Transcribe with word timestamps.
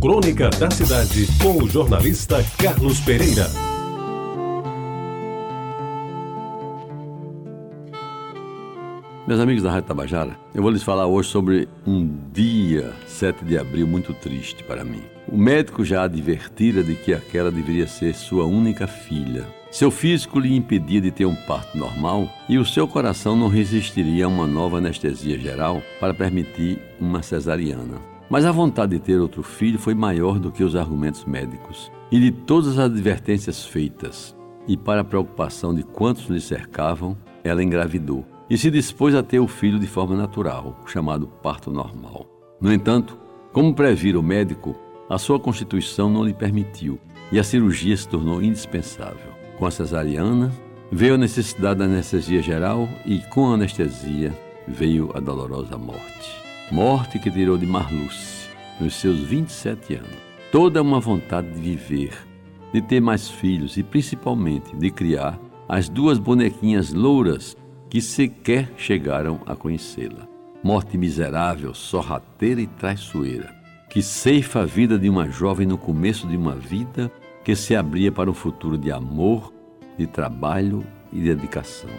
Crônica 0.00 0.48
da 0.48 0.70
Cidade, 0.70 1.26
com 1.42 1.62
o 1.62 1.68
jornalista 1.68 2.42
Carlos 2.56 3.00
Pereira. 3.00 3.46
Meus 9.28 9.38
amigos 9.38 9.62
da 9.62 9.70
Rádio 9.70 9.88
Tabajara, 9.88 10.38
eu 10.54 10.62
vou 10.62 10.70
lhes 10.70 10.82
falar 10.82 11.06
hoje 11.06 11.28
sobre 11.28 11.68
um 11.86 12.08
dia, 12.32 12.94
7 13.06 13.44
de 13.44 13.58
abril, 13.58 13.86
muito 13.86 14.14
triste 14.14 14.64
para 14.64 14.84
mim. 14.84 15.02
O 15.28 15.36
médico 15.36 15.84
já 15.84 16.04
advertira 16.04 16.82
de 16.82 16.94
que 16.94 17.12
aquela 17.12 17.50
deveria 17.50 17.86
ser 17.86 18.14
sua 18.14 18.46
única 18.46 18.86
filha. 18.86 19.46
Seu 19.70 19.90
físico 19.90 20.40
lhe 20.40 20.56
impedia 20.56 21.02
de 21.02 21.10
ter 21.10 21.26
um 21.26 21.36
parto 21.46 21.76
normal 21.76 22.26
e 22.48 22.56
o 22.56 22.64
seu 22.64 22.88
coração 22.88 23.36
não 23.36 23.48
resistiria 23.48 24.24
a 24.24 24.28
uma 24.28 24.46
nova 24.46 24.78
anestesia 24.78 25.38
geral 25.38 25.82
para 26.00 26.14
permitir 26.14 26.78
uma 26.98 27.22
cesariana. 27.22 28.19
Mas 28.30 28.44
a 28.46 28.52
vontade 28.52 28.92
de 28.92 29.00
ter 29.00 29.20
outro 29.20 29.42
filho 29.42 29.76
foi 29.76 29.92
maior 29.92 30.38
do 30.38 30.52
que 30.52 30.62
os 30.62 30.76
argumentos 30.76 31.24
médicos 31.24 31.90
e 32.12 32.20
de 32.20 32.30
todas 32.30 32.78
as 32.78 32.78
advertências 32.78 33.66
feitas. 33.66 34.36
E 34.68 34.76
para 34.76 35.00
a 35.00 35.04
preocupação 35.04 35.74
de 35.74 35.82
quantos 35.82 36.28
lhe 36.28 36.40
cercavam, 36.40 37.16
ela 37.42 37.62
engravidou 37.62 38.24
e 38.48 38.56
se 38.56 38.70
dispôs 38.70 39.16
a 39.16 39.22
ter 39.22 39.40
o 39.40 39.48
filho 39.48 39.80
de 39.80 39.86
forma 39.88 40.14
natural, 40.16 40.76
chamado 40.86 41.26
parto 41.26 41.72
normal. 41.72 42.24
No 42.60 42.72
entanto, 42.72 43.18
como 43.52 43.74
previra 43.74 44.20
o 44.20 44.22
médico, 44.22 44.76
a 45.08 45.18
sua 45.18 45.40
constituição 45.40 46.08
não 46.08 46.24
lhe 46.24 46.34
permitiu 46.34 47.00
e 47.32 47.38
a 47.38 47.44
cirurgia 47.44 47.96
se 47.96 48.06
tornou 48.06 48.40
indispensável. 48.40 49.32
Com 49.58 49.66
a 49.66 49.72
cesariana, 49.72 50.52
veio 50.92 51.14
a 51.14 51.18
necessidade 51.18 51.80
da 51.80 51.84
anestesia 51.84 52.40
geral 52.40 52.88
e, 53.04 53.18
com 53.30 53.50
a 53.50 53.54
anestesia, 53.54 54.32
veio 54.68 55.10
a 55.14 55.18
dolorosa 55.18 55.76
morte 55.76 56.49
morte 56.70 57.18
que 57.18 57.30
tirou 57.30 57.58
de 57.58 57.66
Marluce, 57.66 58.48
nos 58.80 58.94
seus 58.94 59.18
27 59.20 59.96
anos, 59.96 60.16
toda 60.52 60.80
uma 60.80 61.00
vontade 61.00 61.50
de 61.50 61.60
viver, 61.60 62.16
de 62.72 62.80
ter 62.80 63.00
mais 63.00 63.28
filhos 63.28 63.76
e 63.76 63.82
principalmente 63.82 64.74
de 64.76 64.90
criar 64.90 65.38
as 65.68 65.88
duas 65.88 66.18
bonequinhas 66.18 66.92
louras 66.92 67.56
que 67.88 68.00
sequer 68.00 68.72
chegaram 68.76 69.40
a 69.46 69.56
conhecê-la. 69.56 70.28
Morte 70.62 70.96
miserável, 70.96 71.74
sorrateira 71.74 72.60
e 72.60 72.66
traiçoeira, 72.66 73.52
que 73.88 74.00
ceifa 74.00 74.60
a 74.60 74.66
vida 74.66 74.96
de 74.96 75.08
uma 75.08 75.28
jovem 75.28 75.66
no 75.66 75.76
começo 75.76 76.28
de 76.28 76.36
uma 76.36 76.54
vida 76.54 77.10
que 77.42 77.56
se 77.56 77.74
abria 77.74 78.12
para 78.12 78.30
um 78.30 78.34
futuro 78.34 78.78
de 78.78 78.92
amor, 78.92 79.52
de 79.98 80.06
trabalho 80.06 80.84
e 81.12 81.16
de 81.18 81.34
dedicação. 81.34 81.90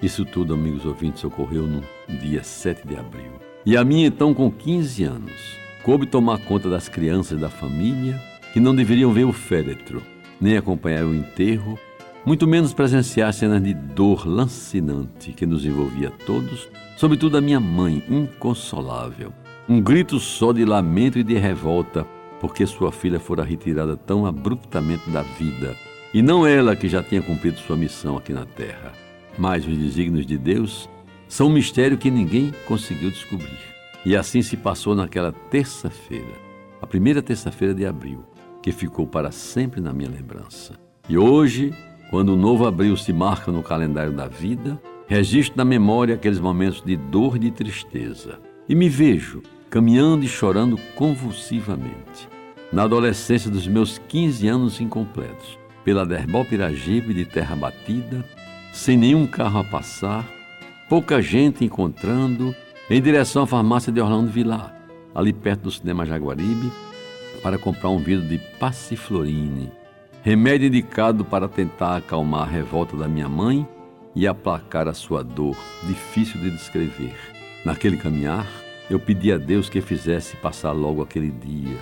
Isso 0.00 0.24
tudo, 0.24 0.54
amigos 0.54 0.86
ouvintes, 0.86 1.24
ocorreu 1.24 1.66
no 1.66 1.82
dia 2.08 2.44
7 2.44 2.86
de 2.86 2.96
abril. 2.96 3.49
E 3.64 3.76
a 3.76 3.84
minha, 3.84 4.06
então, 4.06 4.32
com 4.32 4.50
15 4.50 5.04
anos, 5.04 5.58
coube 5.82 6.06
tomar 6.06 6.38
conta 6.38 6.70
das 6.70 6.88
crianças 6.88 7.38
da 7.38 7.50
família 7.50 8.18
que 8.54 8.60
não 8.60 8.74
deveriam 8.74 9.12
ver 9.12 9.24
o 9.24 9.32
féretro, 9.32 10.02
nem 10.40 10.56
acompanhar 10.56 11.04
o 11.04 11.14
enterro, 11.14 11.78
muito 12.24 12.46
menos 12.46 12.72
presenciar 12.72 13.32
cenas 13.34 13.62
de 13.62 13.74
dor 13.74 14.26
lancinante 14.26 15.32
que 15.32 15.44
nos 15.44 15.64
envolvia 15.66 16.10
todos, 16.26 16.68
sobretudo 16.96 17.36
a 17.36 17.40
minha 17.40 17.60
mãe, 17.60 18.02
inconsolável. 18.08 19.30
Um 19.68 19.78
grito 19.80 20.18
só 20.18 20.52
de 20.52 20.64
lamento 20.64 21.18
e 21.18 21.22
de 21.22 21.34
revolta, 21.34 22.06
porque 22.40 22.66
sua 22.66 22.90
filha 22.90 23.20
fora 23.20 23.44
retirada 23.44 23.94
tão 23.94 24.24
abruptamente 24.24 25.08
da 25.10 25.20
vida, 25.22 25.76
e 26.14 26.22
não 26.22 26.46
ela 26.46 26.74
que 26.74 26.88
já 26.88 27.02
tinha 27.02 27.20
cumprido 27.20 27.58
sua 27.58 27.76
missão 27.76 28.16
aqui 28.16 28.32
na 28.32 28.46
terra. 28.46 28.92
Mas 29.38 29.66
os 29.66 29.76
desígnios 29.76 30.26
de 30.26 30.38
Deus 30.38 30.88
são 31.30 31.46
um 31.46 31.52
mistério 31.52 31.96
que 31.96 32.10
ninguém 32.10 32.52
conseguiu 32.66 33.08
descobrir. 33.08 33.56
E 34.04 34.16
assim 34.16 34.42
se 34.42 34.56
passou 34.56 34.96
naquela 34.96 35.30
terça-feira, 35.30 36.34
a 36.82 36.86
primeira 36.86 37.22
terça-feira 37.22 37.72
de 37.72 37.86
abril, 37.86 38.24
que 38.60 38.72
ficou 38.72 39.06
para 39.06 39.30
sempre 39.30 39.80
na 39.80 39.92
minha 39.92 40.10
lembrança. 40.10 40.74
E 41.08 41.16
hoje, 41.16 41.72
quando 42.10 42.30
o 42.30 42.36
novo 42.36 42.66
abril 42.66 42.96
se 42.96 43.12
marca 43.12 43.52
no 43.52 43.62
calendário 43.62 44.12
da 44.12 44.26
vida, 44.26 44.82
registro 45.06 45.56
na 45.56 45.64
memória 45.64 46.16
aqueles 46.16 46.40
momentos 46.40 46.82
de 46.82 46.96
dor 46.96 47.36
e 47.36 47.38
de 47.38 47.52
tristeza. 47.52 48.40
E 48.68 48.74
me 48.74 48.88
vejo 48.88 49.40
caminhando 49.70 50.24
e 50.24 50.28
chorando 50.28 50.76
convulsivamente. 50.96 52.28
Na 52.72 52.82
adolescência 52.82 53.48
dos 53.48 53.68
meus 53.68 53.98
15 53.98 54.48
anos 54.48 54.80
incompletos, 54.80 55.56
pela 55.84 56.04
Derbal 56.04 56.44
Piragibe 56.44 57.14
de 57.14 57.24
terra 57.24 57.54
batida, 57.54 58.24
sem 58.72 58.96
nenhum 58.96 59.28
carro 59.28 59.60
a 59.60 59.64
passar, 59.64 60.39
pouca 60.90 61.22
gente 61.22 61.64
encontrando, 61.64 62.52
em 62.90 63.00
direção 63.00 63.44
à 63.44 63.46
farmácia 63.46 63.92
de 63.92 64.00
Orlando 64.00 64.28
Vilar, 64.28 64.74
ali 65.14 65.32
perto 65.32 65.62
do 65.62 65.70
cinema 65.70 66.04
Jaguaribe, 66.04 66.72
para 67.44 67.56
comprar 67.56 67.90
um 67.90 68.00
vidro 68.00 68.26
de 68.26 68.38
passiflorine, 68.58 69.70
remédio 70.24 70.66
indicado 70.66 71.24
para 71.24 71.46
tentar 71.46 71.98
acalmar 71.98 72.42
a 72.42 72.50
revolta 72.50 72.96
da 72.96 73.06
minha 73.06 73.28
mãe 73.28 73.64
e 74.16 74.26
aplacar 74.26 74.88
a 74.88 74.92
sua 74.92 75.22
dor, 75.22 75.56
difícil 75.86 76.40
de 76.40 76.50
descrever. 76.50 77.14
Naquele 77.64 77.96
caminhar, 77.96 78.48
eu 78.90 78.98
pedi 78.98 79.32
a 79.32 79.38
Deus 79.38 79.68
que 79.68 79.80
fizesse 79.80 80.34
passar 80.38 80.72
logo 80.72 81.02
aquele 81.02 81.30
dia. 81.30 81.78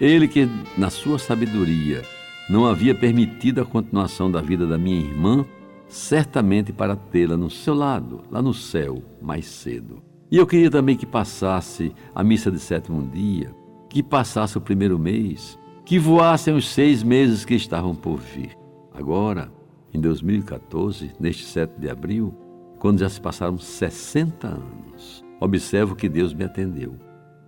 Ele 0.00 0.26
que, 0.26 0.48
na 0.78 0.88
sua 0.88 1.18
sabedoria, 1.18 2.00
não 2.48 2.64
havia 2.64 2.94
permitido 2.94 3.60
a 3.60 3.66
continuação 3.66 4.30
da 4.30 4.40
vida 4.40 4.66
da 4.66 4.78
minha 4.78 5.00
irmã 5.00 5.44
certamente 5.88 6.72
para 6.72 6.96
tê-la 6.96 7.36
no 7.36 7.50
seu 7.50 7.74
lado, 7.74 8.22
lá 8.30 8.42
no 8.42 8.54
céu, 8.54 9.02
mais 9.20 9.46
cedo. 9.46 10.02
E 10.30 10.36
eu 10.36 10.46
queria 10.46 10.70
também 10.70 10.96
que 10.96 11.06
passasse 11.06 11.94
a 12.14 12.24
missa 12.24 12.50
de 12.50 12.58
sétimo 12.58 13.08
dia, 13.08 13.54
que 13.88 14.02
passasse 14.02 14.58
o 14.58 14.60
primeiro 14.60 14.98
mês, 14.98 15.58
que 15.84 15.98
voassem 15.98 16.54
os 16.54 16.68
seis 16.68 17.02
meses 17.02 17.44
que 17.44 17.54
estavam 17.54 17.94
por 17.94 18.18
vir. 18.18 18.56
Agora, 18.92 19.52
em 19.94 20.00
2014, 20.00 21.12
neste 21.20 21.44
7 21.44 21.78
de 21.78 21.88
abril, 21.88 22.34
quando 22.78 22.98
já 22.98 23.08
se 23.08 23.20
passaram 23.20 23.56
60 23.56 24.48
anos, 24.48 25.24
observo 25.40 25.94
que 25.94 26.08
Deus 26.08 26.34
me 26.34 26.44
atendeu. 26.44 26.96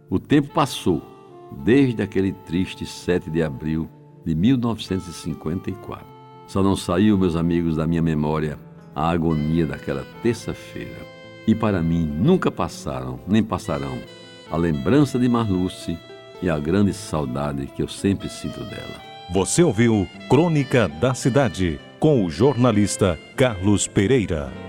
O 0.09 0.19
tempo 0.19 0.49
passou 0.55 1.03
desde 1.65 2.03
aquele 2.03 2.32
triste 2.32 2.87
7 2.87 3.31
de 3.31 3.43
abril 3.43 3.88
de 4.25 4.34
1954. 4.34 6.18
Só 6.48 6.62
não 6.62 6.75
saiu, 6.75 7.16
meus 7.16 7.36
amigos, 7.36 7.76
da 7.76 7.86
minha 7.86 8.03
memória 8.03 8.59
a 8.98 9.10
agonia 9.10 9.64
daquela 9.64 10.04
terça-feira. 10.25 11.06
E 11.47 11.54
para 11.54 11.81
mim 11.81 12.04
nunca 12.04 12.50
passaram, 12.50 13.20
nem 13.28 13.44
passarão, 13.44 13.97
a 14.50 14.56
lembrança 14.56 15.19
de 15.20 15.28
Marluce 15.28 15.97
e 16.42 16.50
a 16.50 16.58
grande 16.58 16.92
saudade 16.92 17.66
que 17.66 17.82
eu 17.82 17.87
sempre 17.87 18.28
sinto 18.28 18.58
dela. 18.64 18.97
Você 19.31 19.62
ouviu 19.62 20.08
Crônica 20.28 20.88
da 20.88 21.14
Cidade 21.14 21.78
com 22.00 22.25
o 22.25 22.31
jornalista 22.31 23.19
Carlos 23.37 23.87
Pereira. 23.87 24.68